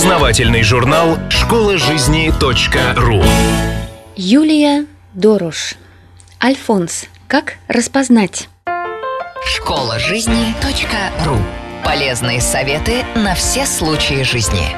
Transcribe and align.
Познавательный 0.00 0.62
журнал 0.62 1.18
«Школа 1.28 1.76
жизни 1.76 2.32
.ру» 2.96 3.22
Юлия 4.16 4.86
Дорош 5.12 5.74
Альфонс. 6.42 7.04
Как 7.28 7.58
распознать? 7.68 8.48
Школа 9.44 9.98
жизни 9.98 10.54
.ру 11.26 11.36
Полезные 11.84 12.40
советы 12.40 13.04
на 13.14 13.34
все 13.34 13.66
случаи 13.66 14.22
жизни. 14.22 14.74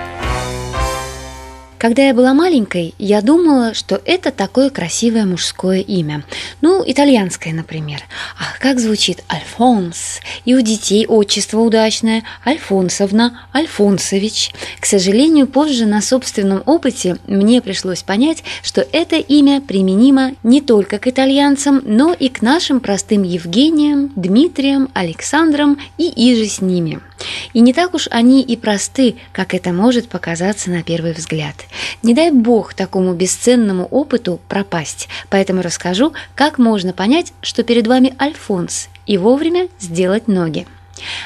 Когда 1.82 2.04
я 2.04 2.14
была 2.14 2.32
маленькой, 2.32 2.94
я 3.00 3.20
думала, 3.22 3.74
что 3.74 4.00
это 4.04 4.30
такое 4.30 4.70
красивое 4.70 5.26
мужское 5.26 5.80
имя. 5.80 6.22
Ну, 6.60 6.84
итальянское, 6.86 7.52
например. 7.52 8.04
Ах, 8.38 8.60
как 8.60 8.78
звучит 8.78 9.24
Альфонс. 9.28 10.20
И 10.44 10.54
у 10.54 10.60
детей 10.60 11.08
отчество 11.08 11.58
удачное. 11.58 12.22
Альфонсовна, 12.46 13.48
Альфонсович. 13.52 14.52
К 14.78 14.86
сожалению, 14.86 15.48
позже 15.48 15.84
на 15.86 16.02
собственном 16.02 16.62
опыте 16.66 17.16
мне 17.26 17.60
пришлось 17.60 18.04
понять, 18.04 18.44
что 18.62 18.86
это 18.92 19.16
имя 19.16 19.60
применимо 19.60 20.36
не 20.44 20.60
только 20.60 21.00
к 21.00 21.08
итальянцам, 21.08 21.82
но 21.84 22.14
и 22.14 22.28
к 22.28 22.42
нашим 22.42 22.78
простым 22.78 23.24
Евгениям, 23.24 24.12
Дмитриям, 24.14 24.88
Александрам 24.94 25.76
и 25.98 26.04
иже 26.30 26.46
с 26.46 26.60
ними. 26.60 27.00
И 27.52 27.60
не 27.60 27.72
так 27.72 27.94
уж 27.94 28.08
они 28.10 28.42
и 28.42 28.56
просты, 28.56 29.16
как 29.32 29.54
это 29.54 29.72
может 29.72 30.08
показаться 30.08 30.70
на 30.70 30.82
первый 30.82 31.12
взгляд. 31.12 31.54
Не 32.02 32.14
дай 32.14 32.30
бог 32.30 32.74
такому 32.74 33.14
бесценному 33.14 33.84
опыту 33.84 34.40
пропасть, 34.48 35.08
поэтому 35.30 35.62
расскажу, 35.62 36.12
как 36.34 36.58
можно 36.58 36.92
понять, 36.92 37.32
что 37.42 37.62
перед 37.62 37.86
вами 37.86 38.14
Альфонс, 38.20 38.88
и 39.06 39.18
вовремя 39.18 39.68
сделать 39.80 40.28
ноги. 40.28 40.66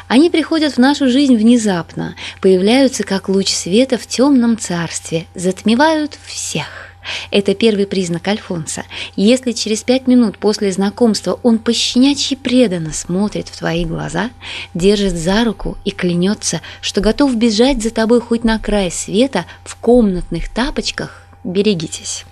Они 0.09 0.31
приходят 0.31 0.75
в 0.75 0.79
нашу 0.79 1.09
жизнь 1.09 1.37
внезапно, 1.37 2.15
появляются 2.41 3.03
как 3.03 3.29
луч 3.29 3.49
света 3.49 3.99
в 3.99 4.07
темном 4.07 4.59
царстве, 4.59 5.27
затмевают 5.35 6.19
всех. 6.27 6.96
Это 7.30 7.54
первый 7.54 7.87
признак 7.87 8.26
Альфонса. 8.29 8.85
Если 9.16 9.52
через 9.52 9.82
пять 9.82 10.07
минут 10.07 10.38
после 10.38 10.73
знакомства 10.73 11.38
он 11.43 11.59
пощенячьи 11.59 12.37
преданно 12.37 12.93
смотрит 12.93 13.48
в 13.48 13.59
твои 13.59 13.85
глаза, 13.85 14.30
держит 14.74 15.16
за 15.16 15.45
руку 15.45 15.76
и 15.85 15.90
клянется, 15.90 16.60
что 16.80 17.01
готов 17.01 17.35
бежать 17.37 17.82
за 17.82 17.90
тобой 17.90 18.21
хоть 18.21 18.45
на 18.45 18.59
край 18.59 18.90
света 18.90 19.46
в 19.65 19.76
комнатных 19.76 20.48
тапочках, 20.48 21.23
берегитесь. 21.45 22.24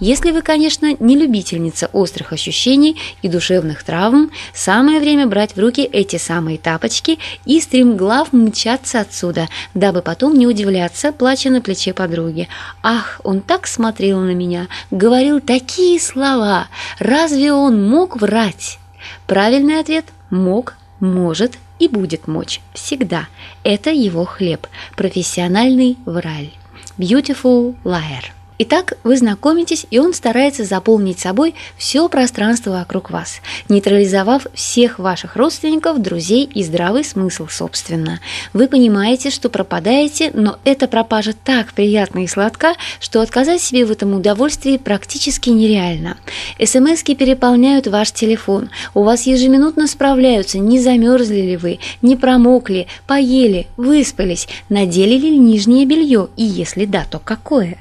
Если 0.00 0.30
вы, 0.30 0.42
конечно, 0.42 0.94
не 0.98 1.16
любительница 1.16 1.88
острых 1.92 2.32
ощущений 2.32 3.00
и 3.22 3.28
душевных 3.28 3.82
травм, 3.82 4.30
самое 4.54 5.00
время 5.00 5.26
брать 5.26 5.56
в 5.56 5.60
руки 5.60 5.82
эти 5.82 6.16
самые 6.16 6.58
тапочки 6.58 7.18
и 7.44 7.60
стремглав 7.60 8.32
мчаться 8.32 9.00
отсюда, 9.00 9.48
дабы 9.74 10.02
потом 10.02 10.34
не 10.34 10.46
удивляться, 10.46 11.12
плача 11.12 11.50
на 11.50 11.60
плече 11.60 11.92
подруги. 11.92 12.48
«Ах, 12.82 13.20
он 13.24 13.40
так 13.40 13.66
смотрел 13.66 14.20
на 14.20 14.32
меня, 14.32 14.68
говорил 14.90 15.40
такие 15.40 16.00
слова! 16.00 16.68
Разве 16.98 17.52
он 17.52 17.88
мог 17.88 18.20
врать?» 18.20 18.78
Правильный 19.26 19.80
ответ– 19.80 20.06
мог, 20.30 20.76
может 21.00 21.58
и 21.78 21.88
будет 21.88 22.26
мочь. 22.26 22.60
Всегда. 22.74 23.28
Это 23.64 23.90
его 23.90 24.24
хлеб. 24.24 24.66
Профессиональный 24.96 25.96
враль. 26.04 26.50
Beautiful 26.98 27.74
liar. 27.84 28.35
Итак, 28.58 28.96
вы 29.04 29.18
знакомитесь, 29.18 29.86
и 29.90 29.98
он 29.98 30.14
старается 30.14 30.64
заполнить 30.64 31.18
собой 31.18 31.54
все 31.76 32.08
пространство 32.08 32.70
вокруг 32.70 33.10
вас, 33.10 33.42
нейтрализовав 33.68 34.46
всех 34.54 34.98
ваших 34.98 35.36
родственников, 35.36 36.00
друзей 36.00 36.48
и 36.54 36.64
здравый 36.64 37.04
смысл, 37.04 37.48
собственно. 37.50 38.18
Вы 38.54 38.68
понимаете, 38.68 39.28
что 39.28 39.50
пропадаете, 39.50 40.30
но 40.32 40.58
эта 40.64 40.88
пропажа 40.88 41.34
так 41.34 41.74
приятна 41.74 42.24
и 42.24 42.26
сладка, 42.26 42.72
что 42.98 43.20
отказать 43.20 43.60
себе 43.60 43.84
в 43.84 43.90
этом 43.90 44.14
удовольствии 44.14 44.78
практически 44.78 45.50
нереально. 45.50 46.16
СМСки 46.62 47.14
переполняют 47.14 47.86
ваш 47.86 48.10
телефон, 48.12 48.70
у 48.94 49.02
вас 49.02 49.26
ежеминутно 49.26 49.86
справляются, 49.86 50.58
не 50.58 50.80
замерзли 50.80 51.42
ли 51.42 51.56
вы, 51.58 51.78
не 52.00 52.16
промокли, 52.16 52.86
поели, 53.06 53.66
выспались, 53.76 54.48
надели 54.70 55.18
ли 55.18 55.36
нижнее 55.36 55.84
белье, 55.84 56.28
и 56.38 56.44
если 56.44 56.86
да, 56.86 57.04
то 57.10 57.18
какое. 57.18 57.76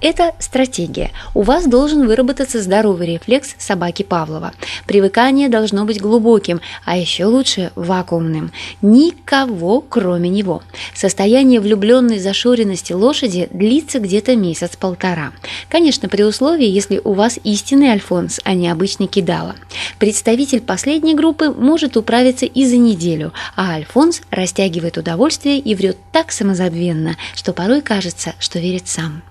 Это 0.00 0.32
стратегия. 0.38 1.10
У 1.34 1.42
вас 1.42 1.66
должен 1.66 2.06
выработаться 2.06 2.60
здоровый 2.62 3.14
рефлекс 3.14 3.54
собаки 3.58 4.02
Павлова. 4.02 4.52
Привыкание 4.86 5.48
должно 5.48 5.84
быть 5.84 6.00
глубоким, 6.00 6.60
а 6.84 6.96
еще 6.96 7.26
лучше 7.26 7.70
вакуумным. 7.74 8.52
Никого, 8.80 9.80
кроме 9.80 10.28
него. 10.28 10.62
Состояние 10.94 11.60
влюбленной 11.60 12.18
зашоренности 12.18 12.92
лошади 12.92 13.48
длится 13.50 13.98
где-то 13.98 14.36
месяц-полтора. 14.36 15.32
Конечно, 15.68 16.08
при 16.08 16.22
условии, 16.22 16.66
если 16.66 17.00
у 17.02 17.12
вас 17.12 17.38
истинный 17.44 17.88
альфонс, 17.88 18.40
а 18.44 18.54
не 18.54 18.68
обычный 18.68 19.06
кидала. 19.06 19.54
Представитель 19.98 20.60
последней 20.60 21.14
группы 21.14 21.50
может 21.50 21.96
управиться 21.96 22.46
и 22.46 22.64
за 22.64 22.76
неделю, 22.76 23.32
а 23.56 23.74
альфонс 23.74 24.22
растягивает 24.30 24.98
удовольствие 24.98 25.58
и 25.58 25.74
врет 25.74 25.96
так 26.12 26.32
самозабвенно, 26.32 27.16
что 27.34 27.52
порой 27.52 27.80
кажется, 27.80 28.34
что 28.38 28.58
верит 28.58 28.88
сам. 28.88 29.22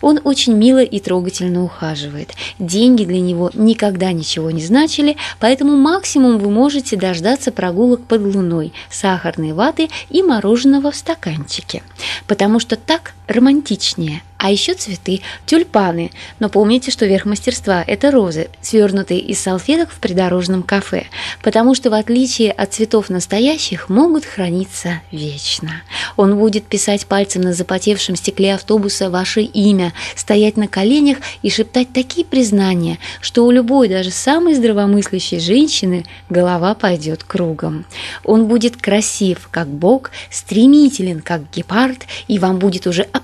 Он 0.00 0.20
очень 0.24 0.54
мило 0.54 0.82
и 0.82 1.00
трогательно 1.00 1.64
ухаживает. 1.64 2.34
Деньги 2.58 3.04
для 3.04 3.20
него 3.20 3.50
никогда 3.54 4.12
ничего 4.12 4.50
не 4.50 4.62
значили, 4.62 5.16
поэтому 5.38 5.76
максимум 5.76 6.38
вы 6.38 6.50
можете 6.50 6.96
дождаться 6.96 7.52
прогулок 7.52 8.02
под 8.04 8.22
луной, 8.22 8.72
сахарной 8.90 9.52
ваты 9.52 9.88
и 10.08 10.22
мороженого 10.22 10.90
в 10.90 10.96
стаканчике. 10.96 11.82
Потому 12.26 12.60
что 12.60 12.76
так 12.76 13.14
романтичнее– 13.30 14.22
а 14.40 14.50
еще 14.50 14.72
цветы, 14.72 15.20
тюльпаны. 15.44 16.12
Но 16.38 16.48
помните, 16.48 16.90
что 16.90 17.04
верх 17.04 17.26
мастерства– 17.26 17.84
это 17.86 18.10
розы, 18.10 18.48
свернутые 18.62 19.20
из 19.20 19.38
салфеток 19.38 19.90
в 19.90 20.00
придорожном 20.00 20.62
кафе, 20.62 21.04
потому 21.42 21.74
что 21.74 21.90
в 21.90 21.94
отличие 21.94 22.50
от 22.50 22.72
цветов 22.72 23.10
настоящих 23.10 23.90
могут 23.90 24.24
храниться 24.24 25.02
вечно. 25.12 25.82
Он 26.16 26.38
будет 26.38 26.64
писать 26.64 27.06
пальцем 27.06 27.42
на 27.42 27.52
запотевшем 27.52 28.16
стекле 28.16 28.54
автобуса 28.54 29.10
ваше 29.10 29.42
имя, 29.42 29.92
стоять 30.16 30.56
на 30.56 30.68
коленях 30.68 31.18
и 31.42 31.50
шептать 31.50 31.92
такие 31.92 32.24
признания, 32.24 32.98
что 33.20 33.44
у 33.44 33.50
любой, 33.50 33.90
даже 33.90 34.10
самой 34.10 34.54
здравомыслящей 34.54 35.38
женщины 35.38 36.06
голова 36.30 36.74
пойдет 36.74 37.24
кругом. 37.24 37.84
Он 38.24 38.46
будет 38.46 38.78
красив, 38.78 39.50
как 39.50 39.68
бог, 39.68 40.12
стремителен, 40.30 41.20
как 41.20 41.42
гепард, 41.54 42.06
и 42.26 42.38
вам 42.38 42.58
будет 42.58 42.86
уже 42.86 43.02
абсолютно 43.02 43.19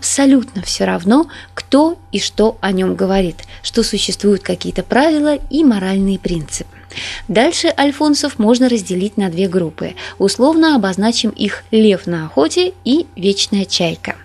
все 0.63 0.85
равно, 0.85 1.07
равно, 1.07 1.27
кто 1.55 1.99
и 2.13 2.19
что 2.19 2.57
о 2.61 2.73
нем 2.73 2.95
говорит, 2.95 3.37
что 3.63 3.83
существуют 3.83 4.43
какие-то 4.43 4.83
правила 4.83 5.39
и 5.51 5.65
моральные 5.65 6.19
принципы. 6.19 6.71
Дальше 7.29 7.73
альфонсов 7.77 8.39
можно 8.39 8.69
разделить 8.69 9.17
на 9.17 9.29
две 9.29 9.49
группы. 9.49 9.95
Условно 10.19 10.75
обозначим 10.75 11.31
их 11.31 11.65
«лев 11.71 12.07
на 12.07 12.27
охоте» 12.27 12.73
и 12.85 13.07
«вечная 13.17 13.67
чайка». 13.67 14.17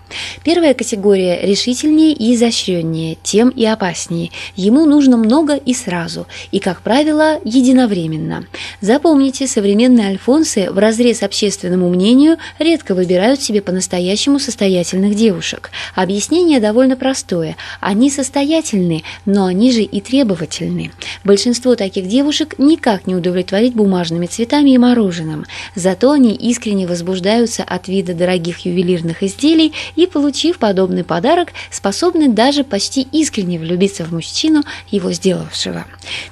Первая 0.43 0.73
категория 0.73 1.39
решительнее 1.41 2.13
и 2.13 2.35
изощреннее, 2.35 3.17
тем 3.23 3.49
и 3.49 3.65
опаснее. 3.65 4.31
Ему 4.55 4.85
нужно 4.85 5.17
много 5.17 5.55
и 5.55 5.73
сразу, 5.73 6.27
и, 6.51 6.59
как 6.59 6.81
правило, 6.81 7.39
единовременно. 7.43 8.45
Запомните, 8.81 9.47
современные 9.47 10.07
альфонсы 10.07 10.71
в 10.71 10.77
разрез 10.77 11.23
общественному 11.23 11.89
мнению 11.89 12.37
редко 12.59 12.95
выбирают 12.95 13.41
себе 13.41 13.61
по-настоящему 13.61 14.39
состоятельных 14.39 15.15
девушек. 15.15 15.71
Объяснение 15.95 16.59
довольно 16.59 16.95
простое. 16.95 17.55
Они 17.79 18.09
состоятельны, 18.09 19.03
но 19.25 19.45
они 19.45 19.71
же 19.71 19.81
и 19.81 20.01
требовательны. 20.01 20.91
Большинство 21.23 21.75
таких 21.75 22.07
девушек 22.07 22.55
никак 22.57 23.07
не 23.07 23.15
удовлетворить 23.15 23.73
бумажными 23.73 24.27
цветами 24.27 24.71
и 24.71 24.77
мороженым. 24.77 25.45
Зато 25.75 26.11
они 26.11 26.33
искренне 26.33 26.87
возбуждаются 26.87 27.63
от 27.63 27.87
вида 27.87 28.13
дорогих 28.13 28.65
ювелирных 28.65 29.23
изделий 29.23 29.73
и, 29.95 30.00
получив 30.07 30.59
подобный 30.59 31.03
подарок, 31.03 31.49
способны 31.69 32.29
даже 32.29 32.63
почти 32.63 33.01
искренне 33.11 33.59
влюбиться 33.59 34.03
в 34.03 34.11
мужчину, 34.11 34.63
его 34.89 35.11
сделавшего. 35.11 35.85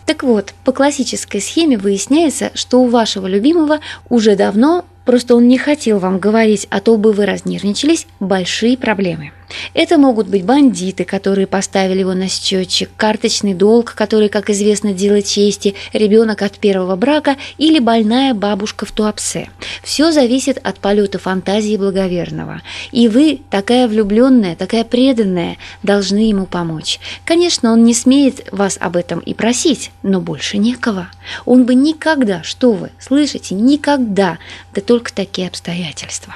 Так 0.05 0.23
вот, 0.23 0.53
по 0.63 0.71
классической 0.71 1.41
схеме 1.41 1.77
выясняется, 1.77 2.51
что 2.53 2.81
у 2.81 2.87
вашего 2.87 3.27
любимого 3.27 3.79
уже 4.09 4.35
давно, 4.35 4.85
просто 5.05 5.35
он 5.35 5.47
не 5.47 5.57
хотел 5.57 5.99
вам 5.99 6.19
говорить, 6.19 6.67
а 6.69 6.79
то 6.79 6.97
бы 6.97 7.13
вы 7.13 7.25
разнервничались, 7.25 8.07
большие 8.19 8.77
проблемы. 8.77 9.31
Это 9.73 9.97
могут 9.97 10.27
быть 10.27 10.45
бандиты, 10.45 11.05
которые 11.05 11.47
поставили 11.47 11.99
его 11.99 12.13
на 12.13 12.27
счетчик, 12.27 12.89
карточный 12.95 13.53
долг, 13.53 13.93
который, 13.95 14.29
как 14.29 14.49
известно, 14.49 14.93
дело 14.93 15.21
чести, 15.21 15.75
ребенок 15.93 16.41
от 16.41 16.57
первого 16.59 16.95
брака 16.95 17.37
или 17.57 17.79
больная 17.79 18.33
бабушка 18.33 18.85
в 18.85 18.91
Туапсе. 18.91 19.49
Все 19.83 20.11
зависит 20.11 20.59
от 20.63 20.79
полета 20.79 21.19
фантазии 21.19 21.77
благоверного. 21.77 22.61
И 22.91 23.07
вы, 23.07 23.41
такая 23.49 23.87
влюбленная, 23.87 24.55
такая 24.55 24.83
преданная, 24.83 25.57
должны 25.83 26.29
ему 26.29 26.45
помочь. 26.45 26.99
Конечно, 27.25 27.71
он 27.71 27.83
не 27.83 27.93
смеет 27.93 28.47
вас 28.51 28.77
об 28.79 28.95
этом 28.95 29.19
и 29.19 29.33
просить, 29.33 29.91
но 30.03 30.21
больше 30.21 30.57
некого. 30.57 31.09
Он 31.45 31.65
бы 31.65 31.75
никогда, 31.75 32.43
что 32.43 32.73
вы, 32.73 32.91
слышите, 32.99 33.55
никогда, 33.55 34.37
да 34.73 34.81
только 34.81 35.13
такие 35.13 35.47
обстоятельства. 35.47 36.35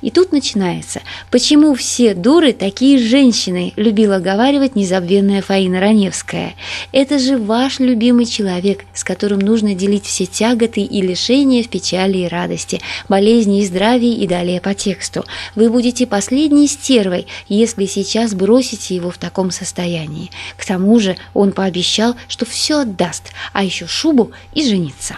И 0.00 0.10
тут 0.10 0.32
начинается. 0.32 1.00
Почему 1.30 1.74
все 1.74 2.14
дуры 2.14 2.52
такие 2.52 2.98
женщины, 2.98 3.72
любила 3.76 4.18
говаривать 4.18 4.76
незабвенная 4.76 5.42
Фаина 5.42 5.80
Раневская. 5.80 6.54
Это 6.92 7.18
же 7.18 7.38
ваш 7.38 7.78
любимый 7.78 8.26
человек, 8.26 8.84
с 8.94 9.04
которым 9.04 9.40
нужно 9.40 9.74
делить 9.74 10.06
все 10.06 10.26
тяготы 10.26 10.80
и 10.80 11.02
лишения 11.02 11.62
в 11.62 11.68
печали 11.68 12.18
и 12.18 12.28
радости, 12.28 12.80
болезни 13.08 13.60
и 13.60 13.66
здравии 13.66 14.14
и 14.14 14.26
далее 14.26 14.60
по 14.60 14.74
тексту. 14.74 15.24
Вы 15.54 15.70
будете 15.70 16.06
последней 16.06 16.68
стервой, 16.68 17.26
если 17.48 17.86
сейчас 17.86 18.34
бросите 18.34 18.94
его 18.94 19.10
в 19.10 19.18
таком 19.18 19.50
состоянии. 19.50 20.30
К 20.56 20.64
тому 20.64 20.98
же 21.00 21.16
он 21.34 21.52
пообещал, 21.52 22.16
что 22.28 22.44
все 22.46 22.80
отдаст, 22.80 23.32
а 23.52 23.64
еще 23.64 23.86
шубу 23.86 24.32
и 24.54 24.64
жениться. 24.64 25.16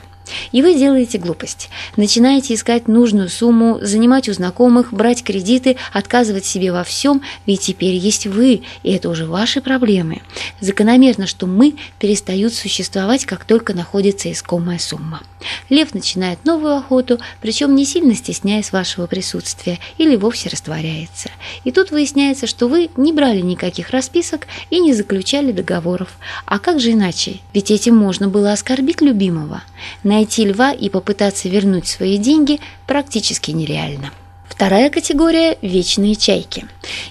И 0.53 0.63
вы 0.63 0.75
делаете 0.75 1.19
глупость. 1.19 1.71
Начинаете 1.97 2.55
искать 2.55 2.89
нужную 2.89 3.29
сумму, 3.29 3.79
занимать 3.81 4.29
у 4.29 4.33
знакомых, 4.33 4.93
брать 4.93 5.23
кредиты, 5.23 5.77
отказывать 5.93 6.45
себе 6.45 6.73
во 6.73 6.85
всем, 6.85 7.23
ведь 7.47 7.61
теперь 7.61 7.95
есть 7.95 8.27
вы, 8.27 8.63
и 8.83 8.93
это 8.93 9.09
уже 9.09 9.27
ваши 9.27 9.61
проблемы. 9.61 10.23
Закономерно, 10.61 11.27
что 11.27 11.47
мы 11.47 11.77
перестают 11.99 12.55
существовать, 12.55 13.25
как 13.27 13.45
только 13.45 13.75
находится 13.75 14.31
искомая 14.31 14.79
сумма. 14.79 15.21
Лев 15.69 15.95
начинает 15.95 16.45
новую 16.45 16.77
охоту, 16.77 17.19
причем 17.41 17.75
не 17.75 17.85
сильно 17.85 18.15
стесняясь 18.15 18.73
вашего 18.73 19.07
присутствия, 19.07 19.79
или 19.99 20.17
вовсе 20.17 20.49
растворяется. 20.49 21.31
И 21.65 21.71
тут 21.71 21.91
выясняется, 21.91 22.47
что 22.47 22.69
вы 22.69 22.91
не 22.97 23.13
брали 23.13 23.41
никаких 23.41 23.91
расписок 23.91 24.47
и 24.71 24.81
не 24.81 24.95
заключали 24.95 25.53
договоров. 25.53 26.09
А 26.45 26.59
как 26.59 26.81
же 26.81 26.93
иначе? 26.93 27.41
Ведь 27.55 27.71
этим 27.71 27.97
можно 27.97 28.29
было 28.29 28.53
оскорбить 28.53 29.01
любимого. 29.01 29.63
На 30.03 30.18
найти 30.19 30.44
льва 30.44 30.73
и 30.73 30.88
попытаться 30.88 31.49
вернуть 31.49 31.87
свои 31.87 32.19
деньги 32.19 32.59
практически 32.88 33.53
нереально. 33.53 34.11
Вторая 34.49 34.91
категория– 34.91 35.56
вечные 35.62 36.17
чайки. 36.17 36.67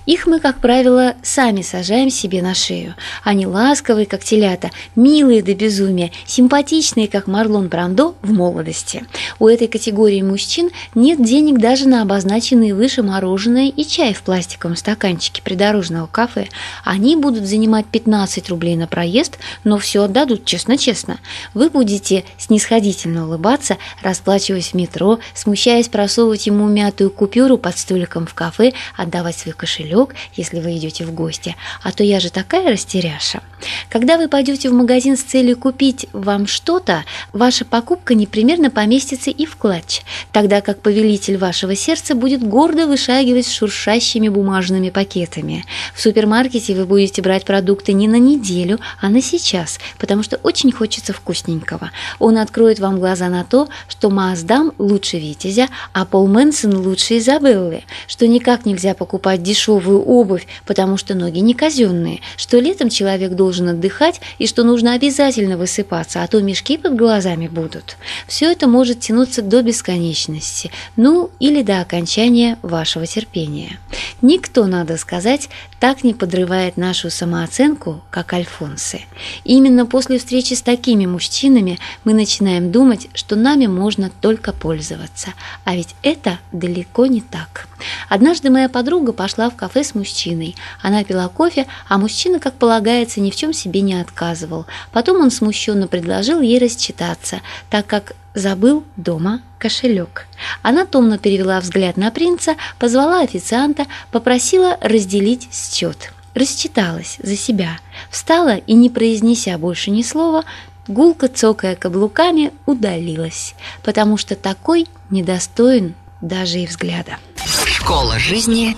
Их 0.05 0.25
мы, 0.25 0.39
как 0.39 0.59
правило, 0.59 1.13
сами 1.21 1.61
сажаем 1.61 2.09
себе 2.09 2.41
на 2.41 2.53
шею. 2.53 2.95
Они 3.23 3.45
ласковые, 3.45 4.05
как 4.05 4.23
телята, 4.23 4.71
милые 4.95 5.43
до 5.43 5.53
безумия, 5.53 6.11
симпатичные, 6.25 7.07
как 7.07 7.27
Марлон 7.27 7.67
Брандо 7.67 8.15
в 8.21 8.33
молодости. 8.33 9.05
У 9.39 9.47
этой 9.47 9.67
категории 9.67 10.21
мужчин 10.21 10.71
нет 10.95 11.23
денег 11.23 11.59
даже 11.59 11.87
на 11.87 12.01
обозначенные 12.01 12.73
выше 12.73 13.03
мороженое 13.03 13.67
и 13.67 13.85
чай 13.85 14.13
в 14.13 14.23
пластиковом 14.23 14.75
стаканчике 14.75 15.41
придорожного 15.41 16.07
кафе. 16.07 16.49
Они 16.83 17.15
будут 17.15 17.45
занимать 17.45 17.85
15 17.85 18.49
рублей 18.49 18.75
на 18.75 18.87
проезд, 18.87 19.37
но 19.63 19.77
все 19.77 20.03
отдадут 20.03 20.43
честно-честно. 20.43 21.19
Вы 21.53 21.69
будете 21.69 22.25
снисходительно 22.37 23.27
улыбаться, 23.27 23.77
расплачиваясь 24.01 24.71
в 24.71 24.73
метро, 24.73 25.19
смущаясь 25.33 25.87
просовывать 25.87 26.47
ему 26.47 26.67
мятую 26.67 27.11
купюру 27.11 27.26
купюру 27.27 27.57
под 27.57 27.77
столиком 27.77 28.25
в 28.25 28.33
кафе, 28.33 28.71
отдавать 28.95 29.35
свой 29.35 29.53
кошелек, 29.53 30.15
если 30.35 30.61
вы 30.61 30.77
идете 30.77 31.03
в 31.03 31.13
гости. 31.13 31.57
А 31.83 31.91
то 31.91 32.01
я 32.01 32.21
же 32.21 32.29
такая 32.29 32.71
растеряша. 32.71 33.41
Когда 33.89 34.17
вы 34.17 34.29
пойдете 34.29 34.69
в 34.69 34.73
магазин 34.73 35.17
с 35.17 35.23
целью 35.23 35.57
купить 35.57 36.07
вам 36.13 36.47
что-то, 36.47 37.03
ваша 37.33 37.65
покупка 37.65 38.13
непременно 38.13 38.69
поместится 38.69 39.29
и 39.29 39.45
в 39.45 39.57
клатч, 39.57 40.03
тогда 40.31 40.61
как 40.61 40.81
повелитель 40.81 41.37
вашего 41.37 41.75
сердца 41.75 42.15
будет 42.15 42.47
гордо 42.47 42.87
вышагивать 42.87 43.45
с 43.45 43.51
шуршащими 43.51 44.29
бумажными 44.29 44.89
пакетами. 44.89 45.65
В 45.93 46.01
супермаркете 46.01 46.75
вы 46.75 46.85
будете 46.85 47.21
брать 47.21 47.43
продукты 47.43 47.91
не 47.91 48.07
на 48.07 48.19
неделю, 48.19 48.79
а 49.01 49.09
на 49.09 49.21
сейчас, 49.21 49.79
потому 49.99 50.23
что 50.23 50.37
очень 50.43 50.71
хочется 50.71 51.11
вкусненького. 51.11 51.91
Он 52.19 52.37
откроет 52.37 52.79
вам 52.79 52.99
глаза 52.99 53.27
на 53.27 53.43
то, 53.43 53.67
что 53.89 54.09
Маздам 54.09 54.71
лучше 54.77 55.17
Витязя, 55.17 55.67
а 55.91 56.05
Пол 56.05 56.27
Мэнсон 56.27 56.77
лучше 56.77 57.16
Изабеллы, 57.17 57.83
что 58.07 58.27
никак 58.27 58.65
нельзя 58.65 58.93
покупать 58.93 59.43
дешевую 59.43 60.01
обувь, 60.01 60.47
потому 60.65 60.97
что 60.97 61.15
ноги 61.15 61.39
не 61.39 61.53
казенные, 61.53 62.21
что 62.35 62.59
летом 62.59 62.89
человек 62.89 63.31
должен 63.31 63.69
отдыхать 63.69 64.21
и 64.37 64.47
что 64.47 64.63
нужно 64.63 64.93
обязательно 64.93 65.57
высыпаться, 65.57 66.23
а 66.23 66.27
то 66.27 66.41
мешки 66.41 66.77
под 66.77 66.95
глазами 66.95 67.47
будут. 67.47 67.97
Все 68.27 68.51
это 68.51 68.67
может 68.67 68.99
тянуться 68.99 69.41
до 69.41 69.61
бесконечности, 69.61 70.71
ну 70.95 71.31
или 71.39 71.61
до 71.61 71.81
окончания 71.81 72.57
вашего 72.61 73.05
терпения. 73.05 73.79
Никто, 74.21 74.65
надо 74.65 74.97
сказать, 74.97 75.49
так 75.79 76.03
не 76.03 76.13
подрывает 76.13 76.77
нашу 76.77 77.09
самооценку, 77.09 78.01
как 78.09 78.33
Альфонсы. 78.33 79.01
именно 79.43 79.85
после 79.85 80.17
встречи 80.17 80.53
с 80.53 80.61
такими 80.61 81.05
мужчинами 81.05 81.79
мы 82.03 82.13
начинаем 82.13 82.71
думать, 82.71 83.09
что 83.13 83.35
нами 83.35 83.67
можно 83.67 84.11
только 84.21 84.53
пользоваться. 84.53 85.33
А 85.65 85.75
ведь 85.75 85.95
это 86.01 86.39
далеко 86.51 87.06
не 87.07 87.21
так. 87.21 87.67
Однажды 88.09 88.49
моя 88.49 88.69
подруга 88.69 89.13
пошла 89.13 89.49
в 89.49 89.55
кафе 89.55 89.83
с 89.83 89.95
мужчиной. 89.95 90.55
Она 90.81 91.03
пила 91.03 91.27
кофе, 91.27 91.65
а 91.87 91.97
мужчина, 91.97 92.39
как 92.39 92.53
полагается, 92.53 93.19
ни 93.19 93.31
в 93.31 93.35
чем 93.35 93.53
себе 93.53 93.81
не 93.81 93.99
отказывал. 93.99 94.65
Потом 94.91 95.21
он 95.21 95.31
смущенно 95.31 95.87
предложил 95.87 96.41
ей 96.41 96.59
рассчитаться, 96.59 97.41
так 97.69 97.85
как 97.87 98.13
забыл 98.33 98.83
дома 98.95 99.41
кошелек. 99.59 100.27
Она 100.61 100.85
томно 100.85 101.17
перевела 101.17 101.59
взгляд 101.59 101.97
на 101.97 102.11
принца, 102.11 102.55
позвала 102.79 103.21
официанта, 103.21 103.85
попросила 104.11 104.77
разделить 104.81 105.49
счет. 105.51 106.13
Рассчиталась 106.33 107.17
за 107.21 107.35
себя, 107.35 107.79
встала 108.11 108.57
и, 108.57 108.73
не 108.73 108.91
произнеся 108.91 109.57
больше 109.57 109.89
ни 109.89 110.03
слова, 110.03 110.45
гулко 110.87 111.27
цокая 111.27 111.75
каблуками, 111.75 112.51
удалилась, 112.65 113.55
потому 113.83 114.17
что 114.17 114.35
такой 114.35 114.87
недостоин 115.09 115.95
даже 116.21 116.59
и 116.59 116.67
взгляда. 116.67 117.17
Школа 117.65 118.19
жизни 118.19 118.75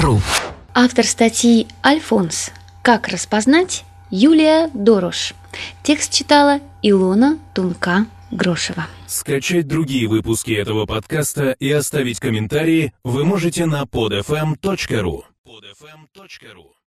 .ру 0.00 0.20
Автор 0.74 1.04
статьи 1.04 1.68
«Альфонс. 1.84 2.50
Как 2.82 3.08
распознать» 3.08 3.84
Юлия 4.10 4.70
Дорош. 4.74 5.34
Текст 5.82 6.12
читала 6.12 6.60
Илона 6.82 7.38
Тунка 7.54 8.06
Грошева. 8.30 8.86
Скачать 9.06 9.66
другие 9.66 10.08
выпуски 10.08 10.52
этого 10.52 10.86
подкаста 10.86 11.52
и 11.52 11.70
оставить 11.70 12.20
комментарии 12.20 12.92
вы 13.02 13.24
можете 13.24 13.66
на 13.66 13.82
podfm.ru. 13.82 15.22
podfm.ru 15.46 16.83